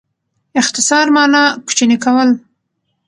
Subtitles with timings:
[0.61, 2.29] اختصار مانا؛ کوچنی کول.